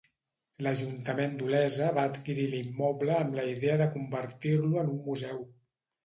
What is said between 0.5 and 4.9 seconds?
L'Ajuntament d'Olesa va adquirir l'immoble amb la idea de convertir-lo en